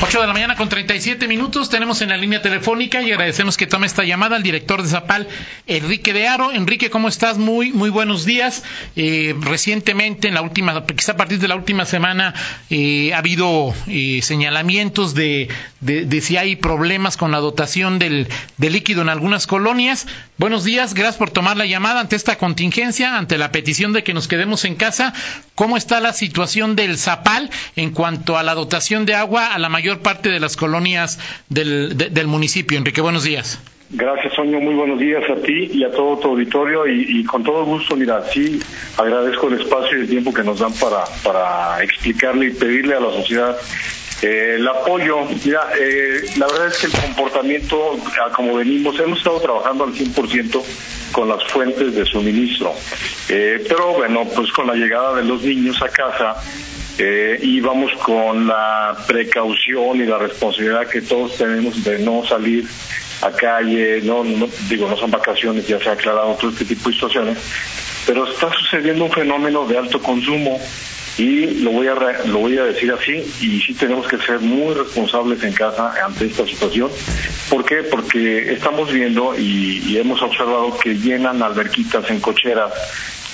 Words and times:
8 0.00 0.20
de 0.20 0.26
la 0.28 0.32
mañana 0.32 0.54
con 0.54 0.68
37 0.68 1.26
minutos. 1.26 1.70
Tenemos 1.70 2.00
en 2.02 2.10
la 2.10 2.16
línea 2.16 2.40
telefónica 2.40 3.02
y 3.02 3.10
agradecemos 3.10 3.56
que 3.56 3.66
tome 3.66 3.88
esta 3.88 4.04
llamada 4.04 4.36
al 4.36 4.44
director 4.44 4.80
de 4.80 4.88
Zapal, 4.88 5.26
Enrique 5.66 6.12
de 6.12 6.28
Aro. 6.28 6.52
Enrique, 6.52 6.88
¿cómo 6.88 7.08
estás? 7.08 7.36
Muy, 7.36 7.72
muy 7.72 7.90
buenos 7.90 8.24
días. 8.24 8.62
Eh, 8.94 9.34
recientemente, 9.40 10.28
en 10.28 10.34
la 10.34 10.42
última, 10.42 10.84
quizá 10.86 11.12
a 11.12 11.16
partir 11.16 11.40
de 11.40 11.48
la 11.48 11.56
última 11.56 11.84
semana, 11.84 12.32
eh, 12.70 13.12
ha 13.12 13.18
habido 13.18 13.74
eh, 13.88 14.20
señalamientos 14.22 15.14
de, 15.14 15.48
si 16.20 16.36
hay 16.36 16.54
problemas 16.54 17.16
con 17.16 17.32
la 17.32 17.38
dotación 17.38 17.98
del, 17.98 18.28
del 18.56 18.74
líquido 18.74 19.02
en 19.02 19.08
algunas 19.08 19.48
colonias. 19.48 20.06
Buenos 20.36 20.62
días, 20.62 20.94
gracias 20.94 21.16
por 21.16 21.30
tomar 21.30 21.56
la 21.56 21.66
llamada 21.66 21.98
ante 21.98 22.14
esta 22.14 22.38
contingencia, 22.38 23.18
ante 23.18 23.36
la 23.36 23.50
petición 23.50 23.92
de 23.92 24.04
que 24.04 24.14
nos 24.14 24.28
quedemos 24.28 24.64
en 24.64 24.76
casa. 24.76 25.12
¿Cómo 25.56 25.76
está 25.76 25.98
la 25.98 26.12
situación 26.12 26.76
del 26.76 26.98
Zapal 26.98 27.50
en 27.74 27.90
cuanto 27.90 28.38
a 28.38 28.44
la 28.44 28.54
dotación 28.54 29.04
de 29.04 29.16
agua 29.16 29.52
a 29.52 29.58
la 29.58 29.68
mayor 29.68 29.87
parte 29.96 30.28
de 30.28 30.40
las 30.40 30.56
colonias 30.56 31.18
del, 31.48 31.96
del 31.96 32.26
municipio. 32.26 32.76
Enrique, 32.76 33.00
buenos 33.00 33.24
días. 33.24 33.58
Gracias, 33.90 34.34
Soño. 34.34 34.60
Muy 34.60 34.74
buenos 34.74 34.98
días 34.98 35.22
a 35.30 35.36
ti 35.36 35.70
y 35.72 35.82
a 35.82 35.90
todo 35.90 36.18
tu 36.18 36.28
auditorio. 36.28 36.86
Y, 36.86 37.24
con 37.24 37.42
todo 37.42 37.64
gusto, 37.64 37.96
mira, 37.96 38.22
sí, 38.30 38.60
agradezco 38.98 39.48
el 39.48 39.62
espacio 39.62 39.96
y 39.96 40.00
el 40.02 40.08
tiempo 40.08 40.32
que 40.32 40.44
nos 40.44 40.58
dan 40.58 40.72
para, 40.74 41.04
para 41.24 41.82
explicarle 41.82 42.48
y 42.48 42.50
pedirle 42.50 42.96
a 42.96 43.00
la 43.00 43.10
sociedad 43.10 43.56
eh, 44.20 44.56
el 44.58 44.68
apoyo. 44.68 45.24
Mira, 45.42 45.68
eh, 45.80 46.20
la 46.36 46.46
verdad 46.48 46.66
es 46.66 46.78
que 46.78 46.86
el 46.88 46.92
comportamiento, 46.92 47.96
como 48.36 48.56
venimos, 48.56 48.98
hemos 49.00 49.18
estado 49.18 49.40
trabajando 49.40 49.84
al 49.84 49.94
100% 49.94 50.62
con 51.12 51.28
las 51.30 51.42
fuentes 51.44 51.94
de 51.94 52.04
suministro. 52.04 52.74
Eh, 53.30 53.64
pero 53.66 53.94
bueno, 53.94 54.26
pues 54.34 54.52
con 54.52 54.66
la 54.66 54.74
llegada 54.74 55.16
de 55.16 55.24
los 55.24 55.42
niños 55.42 55.80
a 55.80 55.88
casa, 55.88 56.36
eh, 56.98 57.38
y 57.40 57.60
vamos 57.60 57.92
con 58.02 58.48
la 58.48 58.96
precaución 59.06 60.00
y 60.00 60.06
la 60.06 60.18
responsabilidad 60.18 60.88
que 60.88 61.00
todos 61.00 61.36
tenemos 61.36 61.84
de 61.84 62.00
no 62.00 62.26
salir 62.26 62.66
a 63.22 63.30
calle, 63.30 64.00
no, 64.02 64.24
digo, 64.68 64.88
no 64.88 64.96
son 64.96 65.10
vacaciones, 65.10 65.66
ya 65.66 65.78
se 65.78 65.88
ha 65.88 65.92
aclarado 65.92 66.34
todo 66.34 66.50
este 66.50 66.64
tipo 66.64 66.88
de 66.88 66.94
situaciones, 66.94 67.38
pero 68.06 68.28
está 68.28 68.50
sucediendo 68.52 69.04
un 69.04 69.12
fenómeno 69.12 69.66
de 69.66 69.78
alto 69.78 70.00
consumo 70.00 70.60
y 71.18 71.46
lo 71.62 71.70
voy 71.70 71.88
a 71.88 71.94
lo 72.26 72.38
voy 72.38 72.58
a 72.58 72.64
decir 72.64 72.92
así 72.92 73.24
y 73.40 73.60
sí 73.60 73.74
tenemos 73.74 74.06
que 74.06 74.18
ser 74.18 74.40
muy 74.40 74.74
responsables 74.74 75.42
en 75.42 75.52
casa 75.52 75.92
ante 76.04 76.26
esta 76.26 76.46
situación. 76.46 76.90
¿Por 77.48 77.64
qué? 77.64 77.82
Porque 77.84 78.52
estamos 78.52 78.92
viendo 78.92 79.36
y 79.36 79.96
hemos 79.96 80.20
observado 80.22 80.76
que 80.78 80.96
llenan 80.96 81.42
alberquitas 81.42 82.08
en 82.10 82.20
cocheras 82.20 82.72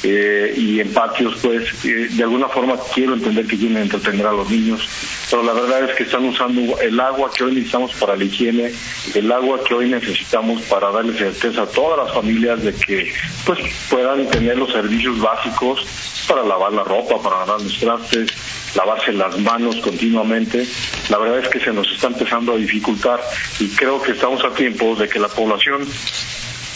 eh, 0.07 0.53
y 0.55 0.81
en 0.81 0.93
patios, 0.93 1.39
pues 1.43 1.65
eh, 1.83 2.09
de 2.11 2.23
alguna 2.23 2.47
forma 2.49 2.77
quiero 2.95 3.15
entender 3.15 3.47
que 3.47 3.57
quieren 3.57 3.79
entretener 3.79 4.27
a 4.27 4.33
los 4.33 4.51
niños, 4.51 4.87
pero 5.31 5.43
la 5.43 5.55
verdad 5.55 5.89
es 5.89 5.97
que 5.97 6.03
están 6.03 6.27
usando 6.27 6.79
el 6.79 7.01
agua 7.01 7.31
que 7.35 7.45
hoy 7.45 7.55
necesitamos 7.55 7.95
para 7.95 8.15
la 8.15 8.25
higiene, 8.25 8.71
el 9.15 9.33
agua 9.33 9.65
que 9.65 9.73
hoy 9.73 9.89
necesitamos 9.89 10.61
para 10.65 10.91
darle 10.91 11.17
certeza 11.17 11.63
a 11.63 11.67
todas 11.67 12.05
las 12.05 12.15
familias 12.15 12.63
de 12.63 12.75
que 12.75 13.15
pues 13.47 13.59
puedan 13.89 14.29
tener 14.29 14.59
los 14.59 14.71
servicios 14.73 15.19
básicos 15.19 15.87
para 16.29 16.45
lavar 16.45 16.75
la 16.75 16.85
ropa, 16.85 17.23
para 17.23 17.39
lavar 17.39 17.63
los 17.63 17.79
trastes, 17.79 18.31
lavarse 18.77 19.11
las 19.13 19.39
manos 19.39 19.77
continuamente, 19.77 20.67
la 21.09 21.17
verdad 21.17 21.39
es 21.39 21.49
que 21.49 21.61
se 21.61 21.73
nos 21.73 21.91
está 21.91 22.09
empezando 22.09 22.53
a 22.53 22.57
dificultar 22.57 23.21
y 23.59 23.69
creo 23.69 24.03
que 24.03 24.13
estamos 24.13 24.45
a 24.45 24.51
tiempo 24.51 24.95
de 24.97 25.09
que 25.09 25.19
la 25.19 25.29
población 25.29 25.89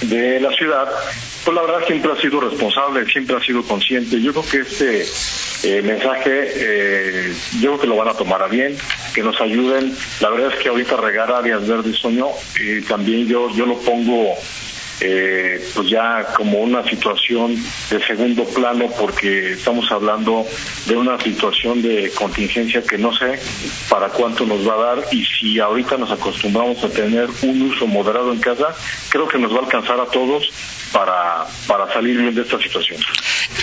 de 0.02 0.40
la 0.40 0.50
ciudad, 0.52 0.88
pues 1.48 1.56
la 1.56 1.62
verdad 1.62 1.86
siempre 1.86 2.12
ha 2.12 2.16
sido 2.16 2.40
responsable, 2.40 3.06
siempre 3.06 3.34
ha 3.34 3.40
sido 3.40 3.62
consciente. 3.62 4.20
Yo 4.20 4.32
creo 4.32 4.44
que 4.44 4.58
este 4.58 5.06
eh, 5.62 5.80
mensaje, 5.80 6.30
eh, 6.30 7.34
yo 7.62 7.70
creo 7.70 7.80
que 7.80 7.86
lo 7.86 7.96
van 7.96 8.08
a 8.08 8.12
tomar 8.12 8.42
a 8.42 8.48
bien, 8.48 8.76
que 9.14 9.22
nos 9.22 9.40
ayuden. 9.40 9.96
La 10.20 10.28
verdad 10.28 10.52
es 10.52 10.58
que 10.62 10.68
ahorita 10.68 10.98
regar 10.98 11.32
áreas 11.32 11.66
verdes 11.66 11.96
soño, 11.96 12.26
y 12.60 12.82
también 12.82 13.26
yo, 13.26 13.48
yo 13.56 13.64
lo 13.64 13.78
pongo 13.78 14.34
eh, 15.00 15.64
pues 15.74 15.88
ya 15.88 16.26
como 16.36 16.58
una 16.58 16.82
situación 16.88 17.56
de 17.90 18.06
segundo 18.06 18.44
plano 18.44 18.86
porque 18.98 19.52
estamos 19.52 19.90
hablando 19.92 20.44
de 20.86 20.96
una 20.96 21.20
situación 21.20 21.82
de 21.82 22.10
contingencia 22.14 22.82
que 22.82 22.98
no 22.98 23.12
sé 23.12 23.38
para 23.88 24.08
cuánto 24.08 24.44
nos 24.44 24.66
va 24.66 24.74
a 24.74 24.94
dar 24.96 25.04
y 25.12 25.24
si 25.24 25.60
ahorita 25.60 25.96
nos 25.96 26.10
acostumbramos 26.10 26.82
a 26.82 26.88
tener 26.88 27.28
un 27.42 27.62
uso 27.62 27.86
moderado 27.86 28.32
en 28.32 28.40
casa, 28.40 28.74
creo 29.08 29.28
que 29.28 29.38
nos 29.38 29.52
va 29.52 29.58
a 29.58 29.64
alcanzar 29.64 30.00
a 30.00 30.06
todos 30.06 30.50
para, 30.92 31.46
para 31.66 31.92
salir 31.92 32.18
bien 32.18 32.34
de 32.34 32.42
esta 32.42 32.58
situación. 32.60 33.00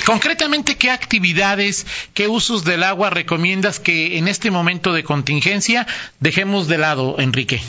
Concretamente, 0.05 0.77
¿qué 0.77 0.91
actividades, 0.91 1.85
qué 2.13 2.27
usos 2.27 2.63
del 2.63 2.83
agua 2.83 3.09
recomiendas 3.09 3.79
que 3.79 4.17
en 4.17 4.27
este 4.27 4.51
momento 4.51 4.93
de 4.93 5.03
contingencia 5.03 5.87
dejemos 6.19 6.67
de 6.67 6.77
lado, 6.77 7.15
Enrique? 7.19 7.61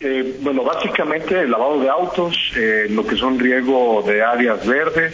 Eh, 0.00 0.36
bueno, 0.42 0.62
básicamente 0.62 1.40
el 1.40 1.50
lavado 1.50 1.80
de 1.80 1.88
autos, 1.88 2.36
eh, 2.54 2.86
lo 2.88 3.04
que 3.04 3.16
son 3.16 3.36
riego 3.36 4.04
de 4.06 4.22
áreas 4.22 4.64
verdes, 4.64 5.12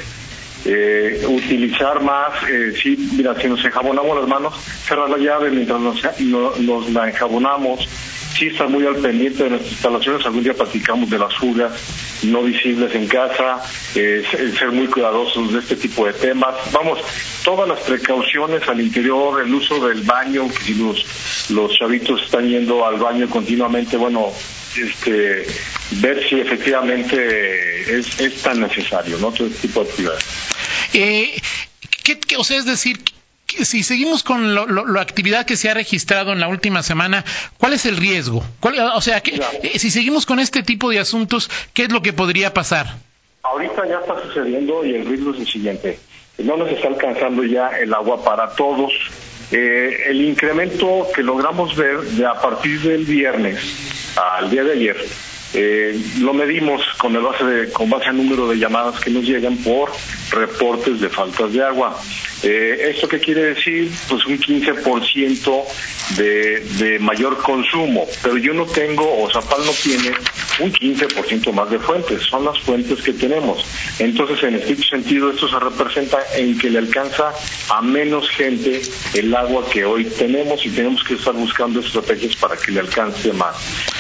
eh, 0.67 1.25
utilizar 1.27 2.03
más, 2.03 2.35
sí, 2.83 3.11
mira, 3.17 3.35
si 3.41 3.49
nos 3.49 3.65
enjabonamos 3.65 4.19
las 4.19 4.29
manos, 4.29 4.55
cerrar 4.87 5.09
la 5.09 5.17
llave 5.17 5.51
mientras 5.51 5.81
nos, 5.81 6.91
la 6.91 7.09
enjabonamos, 7.09 7.89
sí 8.37 8.49
estar 8.49 8.69
muy 8.69 8.87
al 8.87 8.97
pendiente 8.97 9.45
de 9.45 9.51
nuestras 9.51 9.73
instalaciones, 9.73 10.27
algún 10.27 10.43
día 10.43 10.53
platicamos 10.53 11.09
de 11.09 11.19
las 11.19 11.35
fugas 11.35 11.73
no 12.25 12.43
visibles 12.43 12.95
en 12.95 13.07
casa, 13.07 13.63
ser 13.93 14.73
muy 14.73 14.87
cuidadosos 14.87 15.53
de 15.53 15.59
este 15.61 15.77
tipo 15.77 16.07
de 16.07 16.15
temas. 16.15 16.55
Vamos, 16.73 16.99
todas 17.43 17.69
las 17.69 17.81
precauciones 17.81 18.67
al 18.67 18.81
interior, 18.81 19.43
el 19.43 19.53
uso 19.55 19.87
del 19.87 20.03
baño, 20.03 20.49
que 20.49 20.63
si 20.63 20.75
los, 20.75 21.51
los 21.51 21.73
chavitos 21.79 22.23
están 22.23 22.49
yendo 22.49 22.87
al 22.87 22.97
baño 22.97 23.29
continuamente, 23.29 23.99
bueno, 23.99 24.33
este, 24.77 25.47
ver 25.93 26.29
si 26.29 26.41
efectivamente 26.41 27.99
es, 27.99 28.21
es 28.21 28.43
tan 28.43 28.61
necesario, 28.61 29.19
¿no? 29.19 29.33
Todo 29.33 29.47
este 29.47 29.69
tipo 29.69 29.85
de 29.85 29.91
actividades. 29.91 30.25
Eh, 30.93 31.41
¿qué, 32.03 32.19
o 32.37 32.45
sea, 32.45 32.59
es 32.59 32.65
decir, 32.65 32.99
si 33.47 33.83
seguimos 33.83 34.23
con 34.23 34.55
la 34.55 35.01
actividad 35.01 35.47
que 35.47 35.57
se 35.57 35.71
ha 35.71 35.75
registrado 35.75 36.33
en 36.33 36.41
la 36.41 36.49
última 36.49 36.83
semana, 36.83 37.25
¿cuál 37.59 37.73
es 37.73 37.87
el 37.87 37.97
riesgo? 37.97 38.43
o 38.61 39.01
sea, 39.01 39.23
eh, 39.25 39.79
si 39.79 39.91
seguimos 39.91 40.27
con 40.27 40.41
este 40.41 40.63
tipo 40.63 40.91
de 40.91 40.99
asuntos, 40.99 41.51
¿qué 41.73 41.85
es 41.85 41.93
lo 41.93 42.03
que 42.03 42.13
podría 42.13 42.53
pasar? 42.53 42.97
Ahorita 43.43 43.87
ya 43.87 43.99
está 43.99 44.21
sucediendo 44.23 44.85
y 44.85 44.95
el 44.95 45.07
riesgo 45.07 45.33
es 45.35 45.41
el 45.41 45.47
siguiente. 45.47 45.99
No 46.39 46.57
nos 46.57 46.71
está 46.71 46.89
alcanzando 46.89 47.45
ya 47.45 47.69
el 47.69 47.93
agua 47.95 48.25
para 48.25 48.55
todos. 48.55 48.93
Eh, 49.53 50.07
el 50.09 50.23
incremento 50.23 51.07
que 51.15 51.23
logramos 51.23 51.77
ver 51.77 52.01
de 52.01 52.27
a 52.27 52.35
partir 52.35 52.81
del 52.81 53.05
viernes 53.05 53.61
al 54.17 54.51
día 54.51 54.65
de 54.65 54.73
ayer, 54.73 54.97
eh, 55.57 55.97
lo 56.19 56.35
medimos 56.35 56.83
con, 56.99 57.15
el 57.15 57.23
base 57.23 57.45
de, 57.45 57.73
con 57.73 57.89
base 57.89 58.07
al 58.07 58.17
número 58.17 58.49
de 58.49 58.57
llamadas 58.57 59.01
que 59.01 59.11
nos 59.11 59.25
llegan 59.25 59.57
por 59.59 59.93
reportes 60.31 61.01
de 61.01 61.09
faltas 61.09 61.53
de 61.53 61.63
agua. 61.63 61.97
Eh, 62.43 62.91
¿Esto 62.95 63.07
qué 63.07 63.21
quiere 63.21 63.55
decir? 63.55 63.89
Pues 64.09 64.27
un 64.27 64.39
15% 64.39 65.65
de, 66.17 66.61
de 66.61 66.99
mayor 66.99 67.41
consumo, 67.41 68.05
pero 68.21 68.37
yo 68.37 68.53
no 68.53 68.67
tengo, 68.67 69.23
o 69.23 69.31
Zapal 69.31 69.65
no 69.65 69.73
tiene 69.73 70.11
un 70.61 70.73
15% 70.73 71.53
más 71.53 71.71
de 71.71 71.79
fuentes, 71.79 72.23
son 72.23 72.45
las 72.45 72.59
fuentes 72.61 73.03
que 73.03 73.13
tenemos. 73.13 73.65
Entonces, 73.99 74.43
en 74.43 74.55
este 74.57 74.77
sentido, 74.77 75.31
esto 75.31 75.49
se 75.49 75.59
representa 75.59 76.19
en 76.37 76.59
que 76.59 76.71
le 76.71 76.79
alcanza 76.79 77.33
a 77.71 77.83
menos 77.83 78.29
gente 78.31 78.81
el 79.15 79.35
agua 79.35 79.65
que 79.71 79.85
hoy 79.85 80.05
tenemos 80.05 80.65
y 80.65 80.71
tenemos 80.71 81.03
que 81.05 81.15
estar 81.15 81.35
buscando 81.35 81.81
estrategias 81.81 82.37
para 82.37 82.57
que 82.57 82.73
le 82.73 82.81
alcance 82.81 83.33
más. 83.33 83.57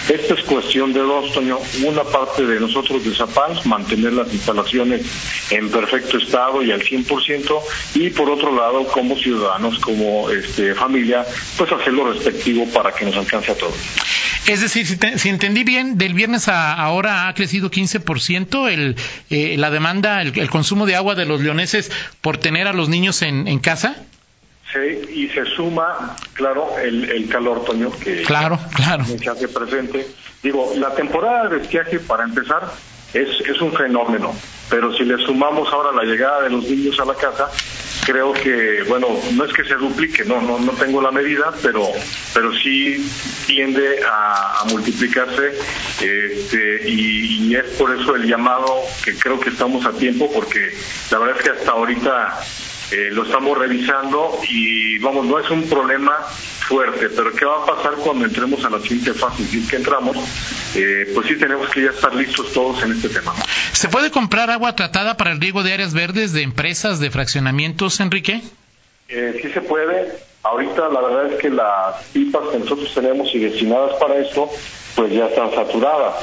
Esta 0.08 0.34
es 0.34 0.42
cuestión 0.42 0.92
de 0.92 1.00
dos, 1.00 1.32
Toño. 1.32 1.58
Una 1.84 2.04
parte 2.04 2.44
de 2.44 2.60
nosotros 2.60 3.04
de 3.04 3.14
Zapal, 3.14 3.58
mantener 3.64 4.12
las 4.12 4.32
instalaciones 4.32 5.02
en 5.50 5.70
perfecto 5.70 6.18
estado 6.18 6.62
y 6.62 6.70
al 6.70 6.82
100%, 6.82 7.60
y 7.94 8.10
por 8.10 8.30
otro 8.30 8.54
lado, 8.54 8.86
como 8.88 9.16
ciudadanos, 9.16 9.78
como 9.78 10.30
este, 10.30 10.74
familia, 10.74 11.24
pues 11.56 11.72
hacer 11.72 11.92
lo 11.92 12.12
respectivo 12.12 12.66
para 12.68 12.92
que 12.92 13.06
nos 13.06 13.16
alcance 13.16 13.52
a 13.52 13.54
todos. 13.54 13.74
Es 14.46 14.60
decir, 14.60 14.86
si, 14.86 15.28
entendí 15.30 15.64
bien, 15.64 15.96
del 15.96 16.12
viernes 16.12 16.43
a 16.48 16.74
ahora 16.74 17.28
ha 17.28 17.34
crecido 17.34 17.70
15% 17.70 18.70
el, 18.70 18.96
eh, 19.30 19.56
la 19.58 19.70
demanda, 19.70 20.22
el, 20.22 20.50
consumo 20.50 20.86
de 20.86 20.96
agua 20.96 21.14
de 21.14 21.24
los 21.24 21.40
leoneses 21.40 21.90
por 22.20 22.36
tener 22.36 22.66
a 22.66 22.72
los 22.72 22.88
niños 22.88 23.22
en, 23.22 23.48
en 23.48 23.58
casa. 23.58 23.96
Sí, 24.72 25.12
y 25.12 25.28
se 25.28 25.44
suma, 25.44 26.16
claro, 26.32 26.76
el, 26.82 27.08
el 27.08 27.28
calor, 27.28 27.64
Toño, 27.64 27.92
que 27.92 28.22
claro, 28.22 28.58
claro. 28.74 29.04
se 29.04 29.30
hace 29.30 29.46
presente. 29.46 30.06
Digo, 30.42 30.72
la 30.76 30.94
temporada 30.94 31.48
de 31.48 31.62
esquiaje, 31.62 32.00
para 32.00 32.24
empezar, 32.24 32.72
es, 33.14 33.28
es 33.48 33.60
un 33.60 33.72
fenómeno, 33.72 34.34
pero 34.68 34.92
si 34.96 35.04
le 35.04 35.16
sumamos 35.24 35.72
ahora 35.72 35.92
la 35.92 36.02
llegada 36.02 36.42
de 36.42 36.50
los 36.50 36.64
niños 36.64 36.98
a 36.98 37.04
la 37.04 37.14
casa, 37.14 37.48
creo 38.04 38.32
que, 38.32 38.82
bueno, 38.88 39.08
no 39.32 39.44
es 39.44 39.52
que 39.52 39.64
se 39.64 39.74
duplique, 39.74 40.24
no, 40.24 40.40
no, 40.40 40.58
no 40.58 40.72
tengo 40.72 41.00
la 41.00 41.10
medida, 41.10 41.52
pero, 41.62 41.88
pero 42.32 42.52
sí 42.52 43.10
tiende 43.46 44.00
a, 44.06 44.64
multiplicarse 44.70 45.52
este, 46.00 46.88
y, 46.88 47.48
y, 47.48 47.54
es 47.54 47.64
por 47.76 47.94
eso 47.94 48.16
el 48.16 48.26
llamado 48.26 48.82
que 49.04 49.14
creo 49.14 49.38
que 49.38 49.50
estamos 49.50 49.84
a 49.84 49.92
tiempo, 49.92 50.30
porque 50.32 50.72
la 51.10 51.18
verdad 51.18 51.36
es 51.36 51.42
que 51.44 51.50
hasta 51.50 51.72
ahorita 51.72 52.40
eh, 52.90 53.10
lo 53.10 53.24
estamos 53.24 53.58
revisando 53.58 54.40
y 54.48 54.98
vamos, 54.98 55.26
no 55.26 55.38
es 55.38 55.50
un 55.50 55.68
problema 55.68 56.16
fuerte, 56.64 57.08
pero 57.10 57.32
¿qué 57.32 57.44
va 57.44 57.62
a 57.62 57.66
pasar 57.66 57.94
cuando 58.02 58.24
entremos 58.24 58.64
a 58.64 58.70
la 58.70 58.80
siguiente 58.80 59.12
fase? 59.12 59.44
Si 59.44 59.60
es 59.60 59.68
que 59.68 59.76
entramos, 59.76 60.16
eh, 60.74 61.10
pues 61.14 61.26
sí 61.28 61.36
tenemos 61.36 61.68
que 61.70 61.82
ya 61.82 61.90
estar 61.90 62.14
listos 62.14 62.52
todos 62.52 62.82
en 62.82 62.92
este 62.92 63.08
tema. 63.08 63.34
¿Se 63.72 63.88
puede 63.88 64.10
comprar 64.10 64.50
agua 64.50 64.74
tratada 64.74 65.16
para 65.16 65.32
el 65.32 65.40
riego 65.40 65.62
de 65.62 65.72
áreas 65.72 65.94
verdes 65.94 66.32
de 66.32 66.42
empresas, 66.42 67.00
de 67.00 67.10
fraccionamientos, 67.10 68.00
Enrique? 68.00 68.42
Eh, 69.08 69.38
sí 69.42 69.50
se 69.50 69.60
puede. 69.60 70.12
Ahorita 70.42 70.88
la 70.88 71.00
verdad 71.00 71.32
es 71.32 71.40
que 71.40 71.50
las 71.50 72.02
pipas 72.12 72.42
que 72.50 72.58
nosotros 72.58 72.92
tenemos 72.94 73.34
y 73.34 73.38
destinadas 73.38 73.94
para 74.00 74.16
esto, 74.16 74.50
pues 74.94 75.12
ya 75.12 75.26
están 75.26 75.50
saturadas. 75.52 76.16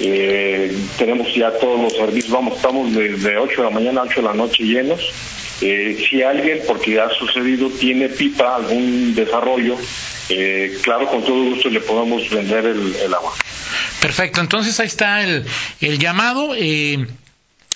Eh, 0.00 0.76
tenemos 0.98 1.32
ya 1.34 1.52
todos 1.58 1.80
los 1.80 1.92
servicios, 1.92 2.32
vamos, 2.32 2.56
estamos 2.56 2.92
desde 2.92 3.36
8 3.36 3.62
de 3.62 3.68
la 3.68 3.74
mañana 3.74 4.00
a 4.00 4.04
8 4.04 4.20
de 4.20 4.26
la 4.26 4.34
noche 4.34 4.64
llenos 4.64 5.00
eh, 5.60 6.06
si 6.08 6.22
alguien, 6.22 6.60
porque 6.66 7.00
ha 7.00 7.10
sucedido, 7.10 7.70
tiene 7.70 8.08
pipa, 8.08 8.56
algún 8.56 9.14
desarrollo, 9.14 9.76
eh, 10.28 10.78
claro, 10.82 11.08
con 11.08 11.24
todo 11.24 11.42
gusto 11.44 11.68
le 11.68 11.80
podemos 11.80 12.28
vender 12.30 12.66
el, 12.66 13.14
agua. 13.14 13.32
Perfecto, 14.00 14.40
entonces 14.40 14.78
ahí 14.80 14.86
está 14.86 15.22
el, 15.22 15.44
el 15.80 15.98
llamado, 15.98 16.54
eh, 16.56 17.06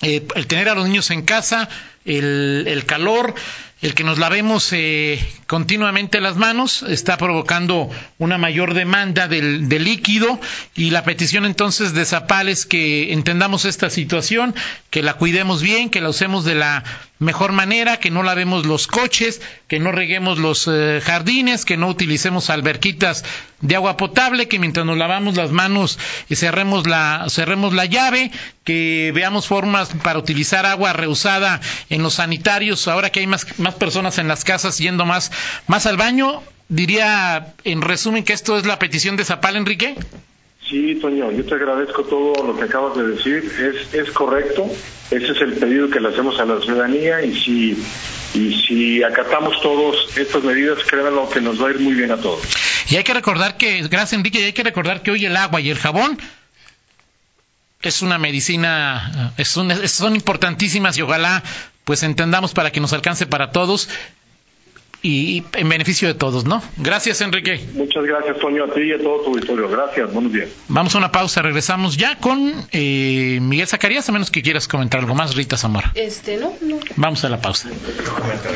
el 0.01 0.47
tener 0.47 0.69
a 0.69 0.75
los 0.75 0.87
niños 0.87 1.09
en 1.11 1.23
casa, 1.23 1.69
el, 2.05 2.65
el 2.67 2.85
calor, 2.85 3.33
el 3.81 3.93
que 3.93 4.03
nos 4.03 4.19
lavemos 4.19 4.73
eh, 4.73 5.25
continuamente 5.47 6.19
las 6.19 6.35
manos 6.35 6.83
está 6.83 7.17
provocando 7.17 7.89
una 8.17 8.37
mayor 8.37 8.73
demanda 8.73 9.27
del, 9.29 9.69
líquido 9.69 10.39
y 10.75 10.89
la 10.89 11.03
petición 11.03 11.45
entonces 11.45 11.93
de 11.93 12.05
Zapal 12.05 12.49
es 12.49 12.65
que 12.65 13.13
entendamos 13.13 13.63
esta 13.63 13.89
situación, 13.89 14.53
que 14.89 15.01
la 15.01 15.13
cuidemos 15.13 15.61
bien, 15.61 15.89
que 15.89 16.01
la 16.01 16.09
usemos 16.09 16.43
de 16.43 16.55
la 16.55 16.83
mejor 17.19 17.51
manera, 17.51 17.97
que 17.97 18.11
no 18.11 18.23
lavemos 18.23 18.65
los 18.65 18.87
coches, 18.87 19.41
que 19.67 19.79
no 19.79 19.91
reguemos 19.91 20.39
los 20.39 20.67
eh, 20.71 21.01
jardines, 21.03 21.65
que 21.65 21.77
no 21.77 21.87
utilicemos 21.87 22.49
alberquitas 22.49 23.23
de 23.61 23.75
agua 23.75 23.97
potable, 23.97 24.47
que 24.47 24.59
mientras 24.59 24.85
nos 24.85 24.97
lavamos 24.97 25.35
las 25.35 25.51
manos 25.51 25.99
y 26.29 26.35
cerremos 26.35 26.87
la, 26.87 27.25
cerremos 27.29 27.73
la 27.73 27.85
llave, 27.85 28.31
que 28.63 29.11
veamos 29.13 29.47
formas 29.47 29.89
para 30.03 30.19
utilizar 30.19 30.65
agua 30.65 30.93
reusada 30.93 31.59
en 31.89 32.03
los 32.03 32.15
sanitarios, 32.15 32.87
ahora 32.87 33.09
que 33.09 33.19
hay 33.19 33.27
más, 33.27 33.59
más 33.59 33.68
personas 33.75 34.17
en 34.17 34.27
las 34.27 34.43
casas 34.43 34.77
yendo 34.77 35.05
más, 35.05 35.31
más 35.67 35.85
al 35.85 35.97
baño. 35.97 36.41
Diría, 36.67 37.53
en 37.63 37.81
resumen, 37.81 38.23
que 38.23 38.33
esto 38.33 38.57
es 38.57 38.65
la 38.65 38.77
petición 38.79 39.15
de 39.15 39.25
Zapal, 39.25 39.55
Enrique. 39.55 39.95
Sí, 40.69 40.95
Toño, 41.01 41.31
yo 41.31 41.43
te 41.45 41.55
agradezco 41.55 42.03
todo 42.03 42.45
lo 42.45 42.55
que 42.55 42.65
acabas 42.65 42.95
de 42.95 43.07
decir. 43.07 43.51
Es, 43.59 43.93
es 43.93 44.11
correcto. 44.11 44.69
Ese 45.09 45.31
es 45.31 45.41
el 45.41 45.53
pedido 45.53 45.89
que 45.89 45.99
le 45.99 46.09
hacemos 46.09 46.39
a 46.39 46.45
la 46.45 46.61
ciudadanía 46.61 47.23
y 47.23 47.33
si, 47.33 47.83
y 48.35 48.63
si 48.67 49.01
acatamos 49.01 49.59
todos 49.61 50.15
estas 50.15 50.43
medidas, 50.43 50.77
créanlo 50.87 51.27
que 51.27 51.41
nos 51.41 51.61
va 51.61 51.69
a 51.69 51.71
ir 51.71 51.79
muy 51.79 51.95
bien 51.95 52.11
a 52.11 52.17
todos. 52.17 52.41
Y 52.87 52.97
hay 52.97 53.03
que 53.03 53.15
recordar 53.15 53.57
que, 53.57 53.81
gracias 53.87 54.13
Enrique, 54.13 54.39
y 54.39 54.43
hay 54.43 54.53
que 54.53 54.63
recordar 54.63 55.01
que 55.01 55.09
hoy 55.09 55.25
el 55.25 55.35
agua 55.35 55.59
y 55.61 55.71
el 55.71 55.77
jabón 55.77 56.19
es 57.81 58.01
una 58.01 58.19
medicina, 58.19 59.33
es 59.37 59.47
son 59.47 60.15
importantísimas 60.15 60.97
y 60.97 61.01
ojalá 61.01 61.41
pues 61.89 62.03
entendamos 62.03 62.53
para 62.53 62.71
que 62.71 62.79
nos 62.79 62.93
alcance 62.93 63.25
para 63.25 63.51
todos 63.51 63.89
y 65.01 65.43
en 65.53 65.69
beneficio 65.69 66.07
de 66.07 66.13
todos, 66.13 66.45
¿no? 66.45 66.61
Gracias, 66.77 67.19
Enrique. 67.21 67.59
Muchas 67.73 68.03
gracias, 68.03 68.37
Toño, 68.37 68.65
a 68.65 68.71
ti 68.71 68.81
y 68.81 68.93
a 68.93 68.99
todo 68.99 69.21
tu 69.21 69.29
auditorio. 69.31 69.67
Gracias, 69.67 70.13
buenos 70.13 70.31
días. 70.31 70.49
Vamos 70.67 70.93
a 70.93 70.99
una 70.99 71.11
pausa, 71.11 71.41
regresamos 71.41 71.97
ya 71.97 72.17
con 72.17 72.53
eh, 72.73 73.39
Miguel 73.41 73.65
Zacarías, 73.65 74.07
a 74.07 74.11
menos 74.11 74.29
que 74.29 74.43
quieras 74.43 74.67
comentar 74.67 74.99
algo 74.99 75.15
más, 75.15 75.33
Rita 75.33 75.57
Zamora. 75.57 75.91
Este, 75.95 76.37
no, 76.37 76.53
no. 76.61 76.77
Vamos 76.95 77.25
a 77.25 77.29
la 77.29 77.41
pausa. 77.41 77.69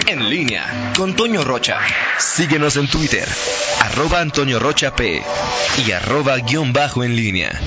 En 0.05 0.29
línea 0.29 0.93
con 0.95 1.15
Toño 1.15 1.43
Rocha. 1.43 1.79
Síguenos 2.19 2.77
en 2.77 2.87
Twitter, 2.87 3.27
arroba 3.81 4.19
Antonio 4.19 4.59
Rocha 4.59 4.95
P 4.95 5.23
y 5.87 5.91
arroba 5.91 6.37
guion 6.37 6.71
bajo 6.71 7.03
en 7.03 7.15
línea. 7.15 7.59